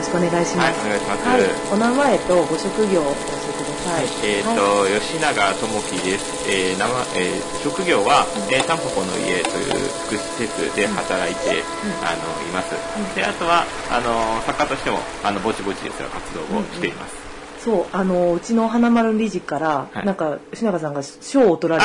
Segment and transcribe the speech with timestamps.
[0.00, 0.80] ろしくお願いします。
[0.80, 1.40] はいお願いしますはい、
[1.72, 4.08] お名前とご職業を教えてください。
[4.24, 6.48] えっ、と、吉永智樹です。
[6.48, 9.76] えー名前えー職業は、えー、タンポポの家という
[10.08, 11.62] 福祉施設で働いて、
[12.00, 12.72] あのいます。
[13.14, 17.20] で、あとはあの作家としてもあのぼちぼちですが活動をしています。
[17.62, 21.84] そう、あの、うちの花丸理事から、はいなんか、吉永さんが賞を取られ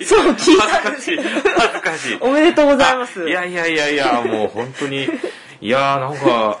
[0.00, 2.18] て そう聞いた恥ずかしい恥ずかしい。
[2.20, 3.22] おめでとうございます。
[3.22, 5.08] あいやいやいやいや、もう本当に、
[5.60, 6.58] いやーなんか、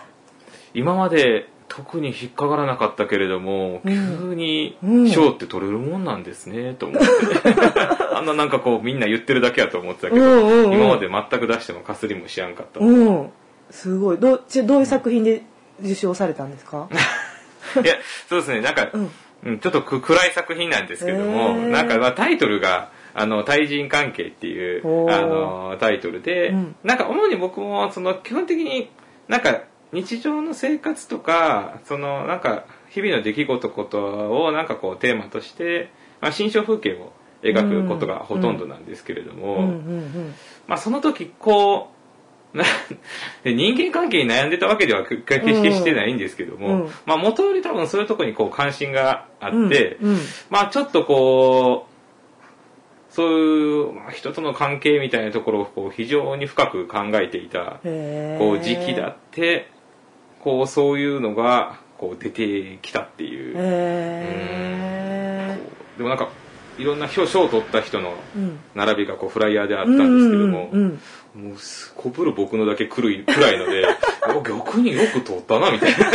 [0.74, 4.18] 今まで特に引っかからなかったけれども、うん。
[4.28, 7.06] 急にうん賞って取れるもんなんですね、と思って。
[8.12, 10.72] あんななんかこうみんな言ってるだけやと思ってたけど、うんうんうん。
[10.74, 12.80] 今まで全く出してもかすりもしやんかった。
[12.80, 13.30] いうん。
[13.70, 14.18] すごい。
[14.18, 15.42] どう、ちどういう作品で
[15.82, 16.88] 受賞されたんですか？
[17.84, 17.94] や、
[18.28, 19.10] そうですね、なんか、うん。
[19.44, 21.68] うんちょっとく暗い作品なんですけども、へー。
[21.68, 25.16] なんかまあタイトルが、あの、対人関係っていうお、ー。
[25.16, 26.76] あの、タイトルで、うん。
[26.84, 28.90] なんか主に僕も、その、基本的に
[29.28, 39.72] なんか、日常の生活とか、その、なんか、日々の出来事ことをなんかこうテーマとして、まあ、新象風景を描くことがほとんどなんですけれども、
[40.76, 42.00] その時こう、
[43.44, 50.18] 人間関係に悩んでたわけでは決してしてないんですけども、うんまあ元より多分そういうところにこう関心があって、うんうん。
[50.50, 57.80] まあちょっとこう、そういうまあ人との関係みたいなところをこう非常に深く考えていた
[58.38, 59.70] こう時期だって、
[60.42, 63.54] こうそういうのがこう出てきたっていう。
[63.56, 65.58] へ
[65.96, 66.28] でもなんか
[66.78, 68.14] いろんな表彰を取った人の
[68.74, 71.00] 並びがこうフライヤーであったんですけども、うんうんうん
[71.34, 73.86] もうすこぶる僕のだけ暗い 暗いので
[74.34, 75.96] お逆によく撮ったなみたいな。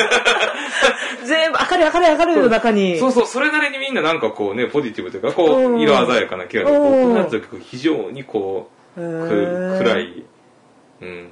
[1.24, 2.98] 全部明るい明るい明るいの中に。
[2.98, 6.84] そうそうそれなりにみんななんかこうねポジティブというかこう色鮮やかなキャラでうん。
[6.84, 10.24] 僕のやつだけ非常にこう暗い。
[11.02, 11.30] うん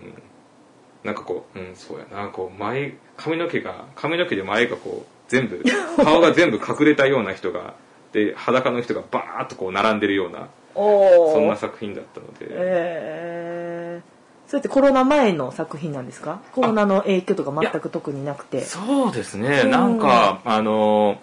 [1.04, 5.64] なんかこううんそうやなこう前髪の毛が髪の毛で前がこう全部
[6.04, 7.74] 顔が全部隠れたような人が
[8.14, 16.42] で裸の人がバーッとこう並んでるようなそんな作品だったので、えー、それってコロナ前の作品なんですか？
[16.52, 18.62] コロナの影響とか全く特になくて。
[18.62, 19.72] そうですね、うん。
[19.72, 21.20] なんか、あの、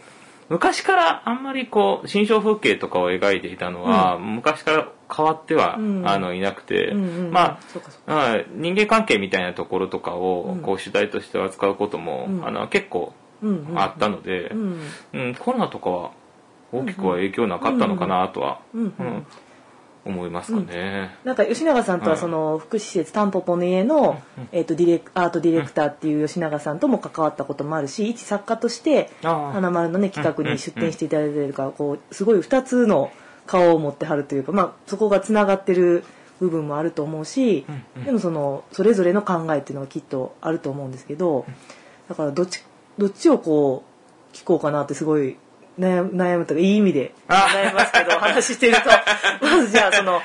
[0.49, 6.09] 昔からあんまりこう、新象風景とかを描いていたのは、昔から変わっては、うん。
[6.09, 7.31] あのいなくて、うんうんうん。
[7.32, 7.59] ま
[8.06, 10.60] あ、うん人間関係みたいなところとかを、うん。
[10.60, 12.47] こう主題として扱うことも、うん。
[12.47, 13.12] あの結構
[13.43, 14.81] うんうんあったので、うん
[15.12, 15.34] うん。
[15.34, 16.10] コロナとかは
[16.72, 19.06] 大きくは影響なかったのかなとは、うんうん。
[19.06, 19.26] うん
[20.04, 21.15] 思いますかね。
[21.25, 24.20] なんか吉永さんとはその福祉施設タンポポの家の、
[24.53, 33.10] えー、とディレクアートディレクターっていう吉永さんとも関わったこともあるし一作家として花丸のね企画に出展していただいてるからこうすごい2つの
[33.50, 36.05] 顔を持ってはるというか、まあ、そこがつながってる
[36.38, 37.66] 部分もあると思うし、
[38.05, 41.44] でもそのそれぞれの考えっていうのがきっとあると思うんですけど
[42.09, 42.62] だからどっち
[42.97, 43.83] どっちをこ
[44.33, 45.37] う聞こうかなってすごい
[45.78, 48.88] 悩む悩むとかいい意味であ悩みますけど話してると
[49.44, 50.15] まずじゃあその。
[50.15, 50.22] はい。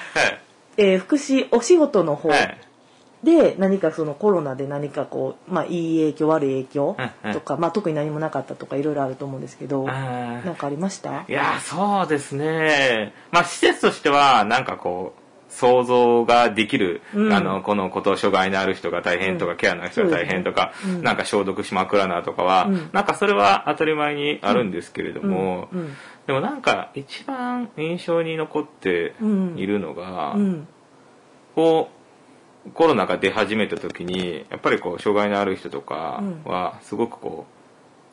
[0.77, 2.57] えー福祉お仕事の方はい。
[3.25, 7.33] で何かそのコロナで何かこう、まあ、いい影響悪い影響うんうん。
[7.33, 10.45] とか、まあ、特に何もなかったとかいろいろあると思うんですけどあー。
[10.45, 11.25] なんかありました？
[11.27, 13.13] いやー、そうですね。
[13.31, 15.21] まあ、施設としては、なんかこう、
[15.51, 17.33] 想像ができる、うん。
[17.33, 19.57] あの、このこと障害のある人が大変とか、うん。
[19.57, 21.01] ケアの人が大変とか、そうん。
[21.03, 22.89] なんか消毒しまくらなとかは、うん。
[22.91, 25.79] なんかそれは当たり前にあるんですけれども、うん。
[25.79, 25.93] うん。
[26.27, 29.13] でもなんか一番印象に残って
[29.55, 30.67] いるのが、うん。
[31.55, 31.94] こう、
[32.73, 37.45] コロナが出始めた時に、やっぱりこう、障害のある人とかは、すごくこ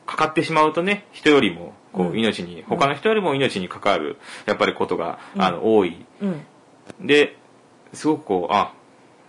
[0.05, 6.05] う、かかってしまうとね、人よりも、こう命に、他の人よりも命に関わる、やっぱりことが、あの、多い。
[6.21, 6.45] うん。
[7.01, 7.37] で、
[7.93, 8.73] すごくこう、あ、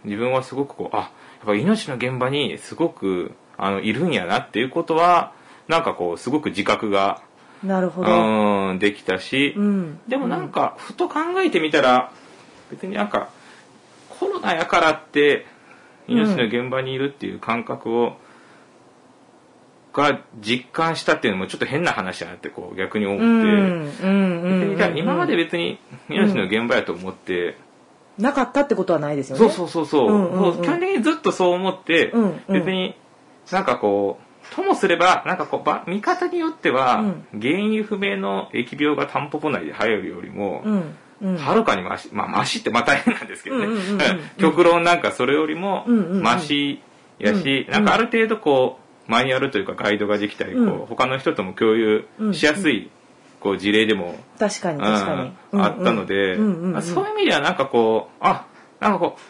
[0.05, 1.11] 自分はすごくこう、あ、や
[1.45, 5.33] っぱ命の現場にすごく、あの、いるんやなっていうことは、
[5.69, 7.23] なんかこう、すごく自覚が、
[7.63, 12.13] うなるほど、ーん、できたし、うん、でもなんか、ふと考えてみたら、
[12.71, 13.31] 別になんか、
[14.45, 15.47] ナやからって、
[16.07, 18.17] 命の現場にいるっていう感覚を、
[19.93, 25.79] が実感したっていうのもちょっと変な話だなってこう逆に思って、うんうん今まで別に
[26.09, 27.57] 命の現場やと思って、
[28.19, 29.39] なかったってことはないですよね。
[29.39, 30.63] そうそうそうそう,、うんうんうん。
[30.63, 32.41] 基本的にずっとそう思って、うんうん。
[32.53, 32.97] 別に
[33.51, 36.97] なんかこうともすればなんかこうば見方によっては、
[37.33, 37.41] うん。
[37.41, 43.67] 原因不明の疫病がタンポポ内で流行るよりも、うんうんはるかにマシ、まあマシってまあ大変なんですけどね。
[44.39, 46.83] 極論なんかそれよりもマシ
[47.19, 48.79] やし、うんなんかある程度こ
[49.09, 52.91] う、マニュアルというかガイドができたり、こう他の人とも共有しやすい、
[53.41, 58.47] こう事例でも、確かにうん確かに、あったので、そういう意味ではなんかこう、あ、
[58.81, 59.21] なんかこう、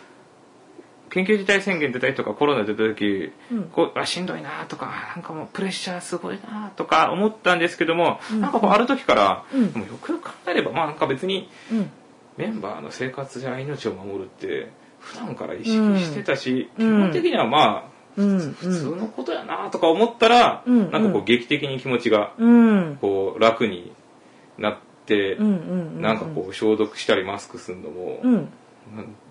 [1.14, 3.62] 緊急事態宣言出たりとかコロナ出た時、うん。
[3.64, 9.72] こうあしんどいなとかなんかもうプレッシャーすごいなとか思ったんですけども、なんかこうある時から、うん。
[9.72, 11.90] でもよくよく考えればまあなんか別にうん。
[12.36, 15.70] メンバーの生活や命を守るって普段から意識
[16.04, 16.98] してたし、うん。
[16.98, 18.38] 基本的にはまあうん。
[18.52, 20.90] 普通のことやなとか思ったら、うん。
[20.90, 22.98] なんかこう劇的に気持ちがうん。
[23.00, 23.92] こう楽に
[24.58, 25.46] なって、うん。
[25.46, 25.50] う
[25.98, 26.02] ん。
[26.02, 28.48] なんかこう消毒したりマスクするのも、うん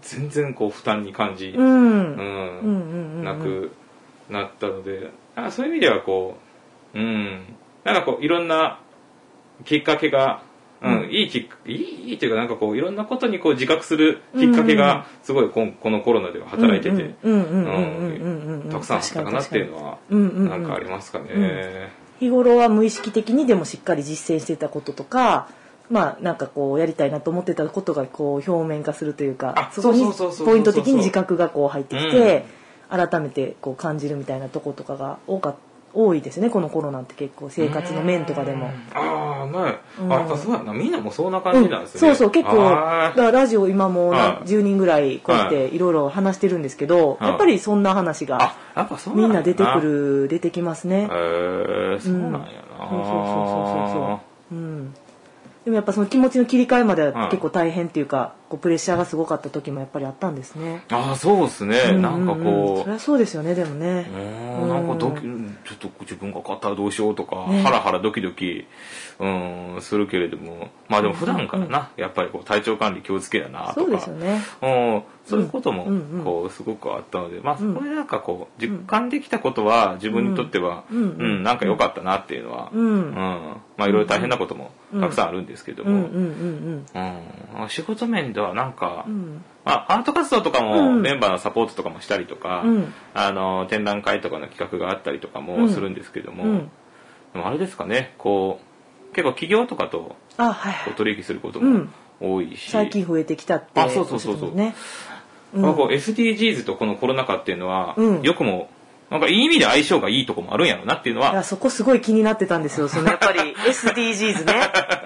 [0.02, 1.66] 全然こう負担に感じ、うん。
[1.66, 1.76] うん。
[1.76, 3.72] うんうんうんなく
[4.30, 6.38] なったのでなんかそういう意味ではこ
[6.94, 7.56] ううん。
[7.84, 8.80] なんかこういろんな
[9.66, 10.42] きっかけが、
[10.82, 11.10] うんうん。
[11.12, 21.92] いいきっいいというかなんかこういろんなことにこう自覚するきっかけがすごいこんこのコロナでは働いてて、うんうんうんうんうんうんうんたくさんあったかなっていうのはうんうんうんなんかありますかね。
[22.20, 25.50] 日頃は無意識的にでもしっかり実践してたこととか
[25.90, 32.46] まあなんかこうやりたいなと思ってたことがこう表面化するというかあそこにそうそうそうそうそうポイント的に自覚がこう入ってきて、
[32.90, 35.56] 改めてこう感じるみたいなとことかが多か
[35.94, 38.72] 多いですねこのコロナって結構生活の面とかでも。
[38.94, 40.14] ああまあ、うん。
[40.14, 44.48] あやっぱそうやなみんなもそんな感うんじなんですね、そうそう結構だからラジオ今もなはい。
[44.48, 47.30] 10人ぐらいこうやっていろいろ話してるんですけど、はい。
[47.30, 48.56] やっぱりそんな話が
[49.14, 51.02] みんな出てくるる出てきますね。
[51.02, 54.20] へえそうなんやな、そうそうそうそうそ
[54.52, 54.56] う。
[54.56, 54.94] うん
[55.64, 60.84] でもやっぱその気持ちの切り替えまでは結構大変っていうか、こうプレッシャーがすごかった時もやっぱりあったんですね。
[60.92, 62.44] ああそうですね、なんかうう。
[62.44, 64.08] こそりゃそうですよねでもね。
[64.60, 64.70] ううん。
[64.70, 65.28] なんかドキちょ
[65.74, 68.68] っと自分が勝ったらどうしようとか、ねハラハラドキドキ
[69.18, 70.68] うんするけれども。
[70.88, 73.74] まあでも普段からな、やっぱりこう体調管理気をつけやなとか。
[73.74, 74.42] そうですよね。
[74.62, 75.04] うん。
[75.26, 75.90] そういうこともうん。
[75.90, 76.24] うんうん。
[76.24, 77.74] こうすごくあったので、まあそうん。
[77.74, 81.44] こでなんかこう実感できたことは自分にとっては、ううんん。
[81.44, 82.86] なんか良かったなっていうのは、うん。
[82.86, 83.14] うん。
[83.78, 89.46] まあいろいろ大変なこともたくさんあるんですけども、うんうんうんうん仕事面ではなんか、うんうん。
[89.66, 96.72] まあ、アート活動とかうんもメンバーのサポートとかもしたりとか、うんあの展覧会とかの企画があったりとかもするんですけども、うん
[97.34, 98.60] でもあれですかねこ
[99.12, 100.86] う結構企業とかとあはいはい。
[100.86, 103.82] こう取引することもうん多いし、最近増えてきたって。
[103.82, 105.62] あそうそうそうそうおっしゃってますね。
[105.62, 108.70] まあこう SDGs とこのコロナ禍っていうのは、うんよくも
[109.10, 112.88] なんかいい意味で相性がいいとこもあるんやろなっていうのはいやそこすごい気になってたんですよ。
[112.88, 114.54] そのやっぱり SDGs ね。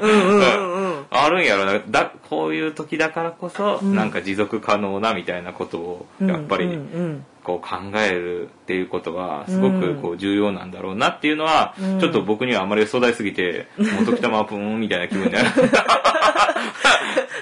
[0.02, 0.77] うんうんうんうん。
[1.12, 1.80] あるんやろな。
[1.88, 3.96] だこういう時だからこそ、うん。
[3.96, 6.30] なんか持続可能なみたいなことをうん。
[6.30, 6.80] やっぱり、
[7.44, 12.00] こう考えるっていうことはすごくこう重要なんだろうなっていうのは、うん。
[12.00, 15.50] ちょっと僕にはあまり壮大すぎて、もう時たまプーンみたいな気分になる。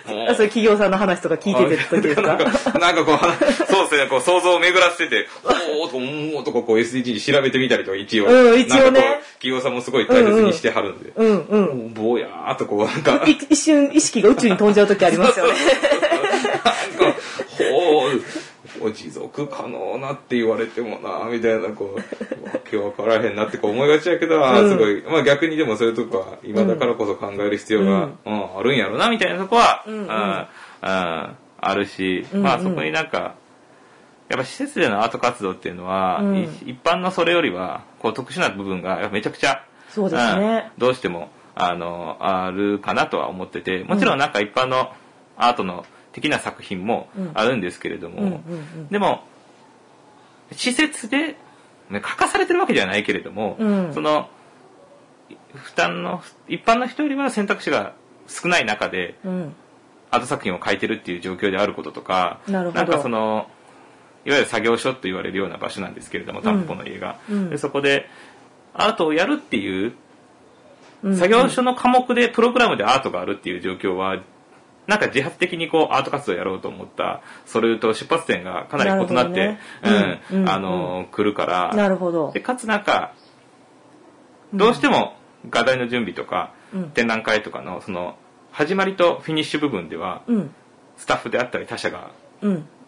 [0.08, 2.80] も それ企業さんの話とか聞いててる時ですか？
[2.80, 3.38] なんか、こう、話
[3.68, 5.28] そうですね、こう想像を巡らせてて、
[5.80, 8.26] おーとか、うーんとかこう SDG 調べてみたりとか一応。
[8.26, 11.12] うん一応ね企業さんもすごい大切にしてはるんで。
[11.16, 11.58] うんう
[11.90, 11.94] ん。
[11.94, 15.54] ぼやーっとこう、なんか、い一瞬意識が宇宙に飛んじゃう時ありますよね。
[15.54, 17.20] なんか、
[17.58, 22.02] ほう、持続可能なって言われてもな、みたいな、こう、わ
[22.78, 28.58] けわからへんなってこう思いがちやけど、あーすごい、まあ逆にでもそういうとこは、今だからこそ考える必要が、うん。
[28.58, 30.50] あるんやろな、みたいなとこは、うんうんあ
[30.82, 33.36] ああるし、うんうんまあそこになんか、
[34.30, 44.92] やっぱ施設でのアート活動っていうのは、うんい一般のそれよりは、こう特殊な部分がやっぱめちゃくちゃ、そうですねうんどうしても、あの、あるかなとは思ってて、もちろんなんか一般の
[45.38, 48.34] アートの的な作品もあるんですけれども、うんうんう
[48.82, 48.88] ん。
[48.90, 49.24] でも、
[50.52, 51.36] 施設で、
[51.90, 53.94] ね書かされてるわけではないけれども、うん。
[53.94, 54.30] その、
[55.54, 57.94] 負担の、一般の人よりは選択肢が
[58.28, 59.56] 少ない中で、うん。
[60.12, 63.48] アート作品を描いてるっていう状況であることとか、なんかその、
[64.26, 67.20] いわゆる作業所と言われるような場所なんですけれども、担保の家が。
[67.30, 67.50] うん。
[67.50, 68.10] でそこで、
[68.74, 69.94] アートをやるっていう、
[71.04, 71.18] うん。
[71.18, 74.22] 作業所の科目でプログラムでアートがあるっていう状況は、
[74.88, 80.50] なんか自発的にこうアート活動をやろうと思った、それと出発点がかなり異なって、ねうんうんうん。
[80.50, 82.32] あの、来るから、なるほど。
[82.32, 82.40] で、。
[82.40, 83.14] かつなんか、
[84.54, 85.16] どうしても
[85.50, 86.90] 画題の準備とか、うん。
[86.92, 88.16] 展覧会とかの、その、
[88.52, 90.54] 始まりとフィニッシュ部分では、うん。
[90.98, 92.12] スタッフであったり他社が、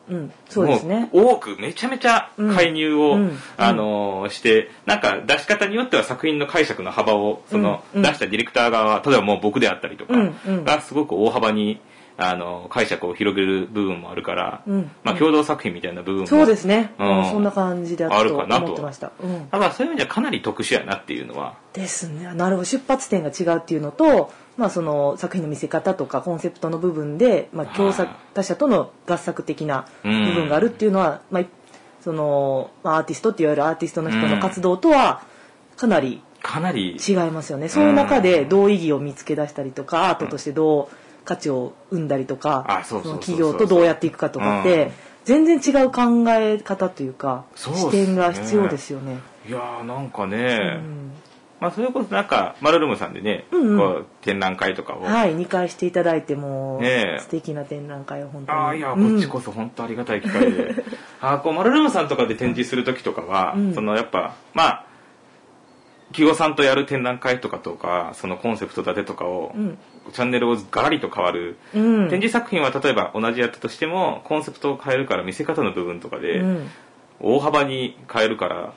[0.10, 1.10] うんうんそうですね。
[1.12, 10.14] 多くめちゃめちゃ介入を、うんうんあのーして、なんか出し方によっては作品の解釈の幅を、その、出したディレクター側は、例えばもう僕であったりとか
[10.64, 11.80] がすごく大幅に、
[12.20, 16.94] あのー解釈を広げる部分もあるから、うんまあ共同作品みたいな部分も、そうですね。
[16.98, 19.12] うんうんそんな感じだとあるかなと思ってました。
[19.22, 22.34] うんだからそういう意味ではかなり特殊やなっていうのは、ですね。
[22.34, 22.66] なるほど。
[22.66, 31.46] 出発点が違うっていうのと、まあその作品の見せ方とかコンセプトの部分で、まあ共作はい他者との合作的な部分があるっていうのは、まあ
[32.02, 35.24] その、まあ、アーティストっていわゆるアーティストの人の活動とは
[35.76, 37.68] かなりかなり、違いますよね。
[37.68, 40.96] そういう中でどう意義を見つけ出したりとか、アートとしてどう
[41.26, 44.92] 価値を生んだりとかあその企業とどうやっていくかとかって、
[45.26, 49.20] 全然違う考え方というか視点が必要ですよね。
[49.48, 51.12] いやーなんかうね、ん
[51.60, 53.78] まあそれこそなんかマルルームさんでね、うんうん。
[53.78, 57.20] こう展覧会とかを、はい、2回していただいても、ねえ。
[57.20, 58.58] 素敵な展覧会を本当に。
[58.60, 59.18] ああいやこうん。
[59.18, 60.76] っちこそ本当ありがたい機会で、
[61.20, 63.74] ああこうマルルームさんとかで展示する時とかは、うん。
[63.74, 64.84] そのやっぱまあ
[66.10, 69.78] 企業さんとやる展覧会とかとかそのコンセプト立てとかを、うん。
[70.14, 76.70] チャンネルをガラリと変わる、うん、展示作品は例えば同じやったとしてもコンセプトを変えるから見せ方の部分とかで、うん。
[77.20, 78.74] 大幅に変えるから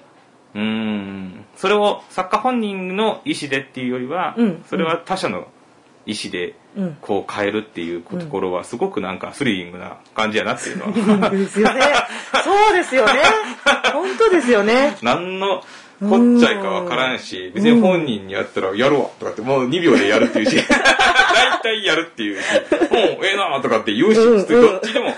[0.54, 1.45] うーん。
[1.57, 4.64] それを作家本人の意思でっていうよりは、うん。
[4.69, 5.47] それは他者の
[6.07, 6.97] 意思でうん。
[7.00, 10.92] こう変えるっていうところはすごくなんかスリリングな感じやなっていうのは。
[10.92, 11.80] リングですよね。
[12.45, 13.12] そうですよね。
[13.92, 14.97] 本当ですよね。
[15.02, 15.62] 何の
[16.00, 22.45] こっちゃいかわからんし別に本人にやったらやるわとかってもう2秒でやるっていうし 大体やるっていうし
[22.90, 24.47] もうええなとかって言うしうん。
[24.49, 25.14] どっちでも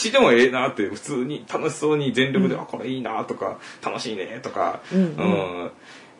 [0.00, 5.70] ちでもええなって普通に楽しそうに全力で、あこれいいなとか楽しいねとか、うんうん。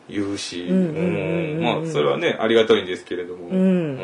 [0.09, 3.95] 言うし、うんうんうんうんまあそれはねありがたいんですけれども、うん。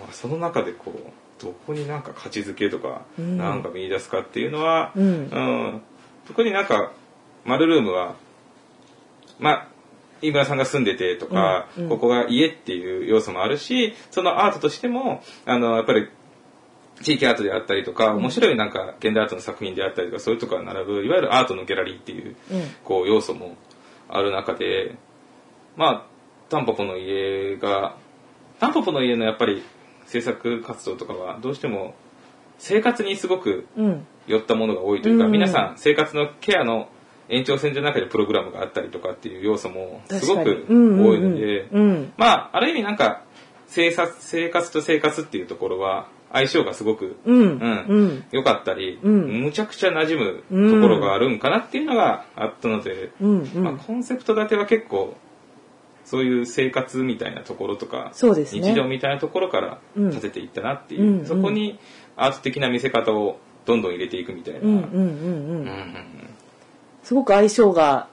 [0.00, 3.38] まあその中でこうどこになんか価値づけとか、うん。
[3.38, 5.04] なんか見出すかっていうのは、うん。
[5.04, 5.82] うん。
[6.26, 6.92] 特になんか
[7.44, 8.16] マルルームは
[9.38, 9.68] まあ
[10.22, 11.84] 飯村さんが住んでてとか、うん。
[11.84, 11.88] うん。
[11.90, 16.08] ここが家っていう要素もあるしそのアートとしてもあのやっぱり
[17.02, 22.62] 地域アートであったりとか、面白いなんか現代アートの作品であったりとかそういうとこが並ぶいわゆるアートのギャラリーっていううん。
[22.84, 23.56] こう要素も
[24.08, 24.96] ある中で
[25.76, 26.06] まあ
[26.48, 27.96] タンポポの家が
[28.60, 29.62] タンポポの家のやっぱり
[30.06, 31.94] 制作活動とかはどうしても
[32.58, 34.06] 生活にすごくうん。
[34.26, 35.30] 寄ったものが多いというか、うん。
[35.30, 36.88] 皆さん生活のケアの
[37.28, 41.68] 延長線上の中でプログラムがあったりとかっていう要素もすごく多いので、
[42.16, 43.22] まあある意味なんか
[43.66, 49.42] 生活生活と生活っていうところは相性がすごくうんうんかったり、うん。
[49.42, 53.62] むちゃくちゃ馴染むところがあるんかなっていうのがあったので、うんうん。
[53.62, 55.16] まあ、コンセプト立ては結構
[56.04, 58.12] そういう生活みたいなところとか、
[58.60, 58.70] ね。
[58.70, 60.10] 日常みたいなところからうん。
[60.10, 61.26] 立てていったなっていう、うんうん。
[61.26, 61.78] そこに
[62.16, 64.60] アート的な見せ方をどんどん入れていくみたいな、
[67.02, 68.08] すごく相性が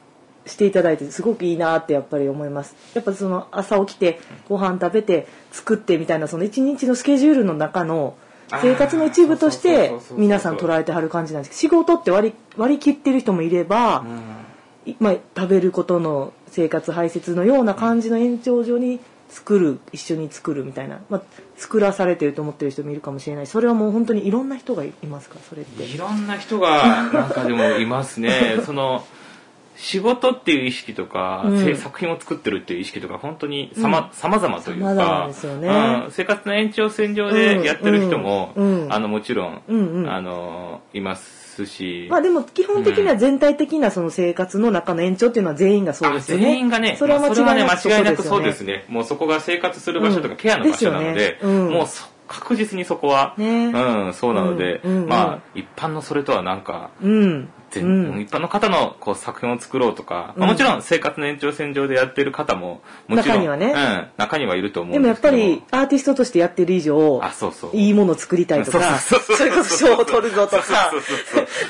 [0.45, 2.75] していただいてすごくいいなってやっぱり思います。
[2.93, 4.19] やっぱその朝起きて
[4.49, 8.15] ご飯食べて作ってみたいなその一日のスケジュールの中の
[8.61, 11.61] 生活の一部として皆さん捉えてはる感じなんです。
[11.61, 14.05] けど仕事って割り割り切ってる人もいれば、
[14.85, 21.21] いまあ、食べることの生活排泄のような感じの延長上に作る一緒に作るみたいな、まあ、
[21.57, 23.47] 作らされてると思ってる人もいるかもしれない。
[23.47, 25.35] しそれはもう本当にいろんな人がいますか？
[25.35, 25.83] らそれって。
[25.83, 28.57] いろんな人がなんかでもいますね。
[28.67, 29.03] その
[29.75, 31.63] 仕事っていう意識とか、うん。
[31.63, 35.29] せ作品を作ってるっていう意識とか本当にさま,、様々というか
[35.61, 35.67] ね。
[36.05, 36.11] うん。
[36.11, 38.83] 生活の延長線上でやってる人も、うん。
[38.85, 40.09] うんあのもちろん、うんうん。
[40.09, 46.45] あのいますし、まあでも基本的には全体的なその生活の中の延長っていうのは全員がそうですよね。
[46.45, 48.73] あ全員がね、それは間違いなくまあね間違いなくそうですね。
[48.73, 48.85] ね。
[48.89, 51.37] もうそこが生活する場所とかうんケアの場所なので、でね。
[51.41, 51.71] うん。
[51.71, 53.67] もうそ確実にそこは、ね。
[53.67, 55.09] うん、そうなので、うんうんうん。
[55.09, 57.49] まあ一般のそれとはなんか、うん。
[57.73, 58.21] 全うん。
[58.21, 63.73] 一般の方のこう作品を作ろうとか、まあうんもちろん生活の延長線上でやってる方ももちろん中にはね。
[63.75, 65.07] うん、中にはいると思うでも。
[65.07, 67.75] やっぱりアーティストとしてやってる以上、あそうそう。
[67.75, 70.91] いいものを作りたいとか、それ こそ賞を取るぞとか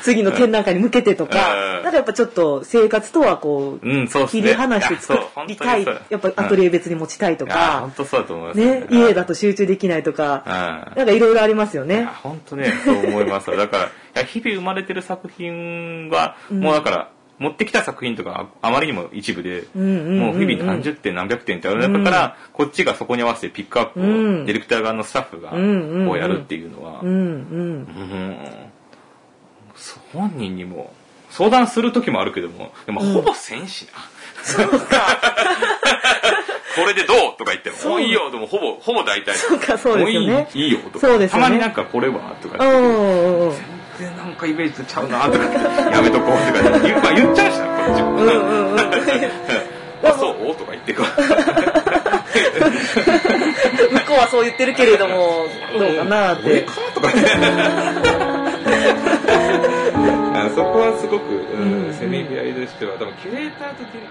[0.02, 1.84] 次の展覧会に向けてとか、うん。
[1.84, 4.30] なんかやっぱちょっと生活とはこう、うんそうね。
[4.30, 10.98] 切り離して作りたい、やっぱアトリエ別に持ちたいとか本、当そうだと思いますね、家だと集中できないとか、うん。
[10.98, 12.10] なんかいろいろありますよね。
[12.24, 24.46] 本当ねそう思いますだから日々生まれてる作品は、もうだから持ってきた作品とかあまりにも一部で、もう日々何十点何百点ってある中から、こっちがそこに合わせてピックアップを、うん。
[24.46, 27.02] ディレクター側のスタッフがこうやるっていうのは、
[30.14, 30.94] 本人にも
[31.32, 33.92] 相談する時もあるけどもでもほぼせんしな、
[34.44, 35.20] そうか。
[36.76, 39.36] これでどうとか言っても、もういいよ、でもほぼ、ほぼ大体。
[39.36, 40.32] そうかそうですよね。
[40.32, 41.08] もういいいいよとか。
[41.08, 41.44] そうですよね。
[41.44, 42.58] たまになんかこれはとか
[43.98, 45.58] 然なんかイメージとちゃうなとか言って、
[45.92, 48.12] やめとこうとか言う、まあ言っちゃうしな、こっちも。
[48.12, 48.80] うんうんうん。
[48.80, 50.56] あ、そう？
[50.56, 51.06] とか言ってこう。
[53.94, 55.46] 向こうはそう言ってるけれども、
[55.78, 56.44] どうかなって。
[56.46, 56.74] 俺か？
[56.94, 57.24] とかね。
[60.36, 64.08] あそこはすごく、うんうんせめぎ合いとしては、多分キュレーターとディレ